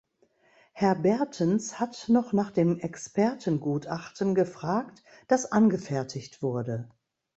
[0.71, 6.89] Herr Bertens hat noch nach dem Expertengutachten gefragt, das angefertigt wurde.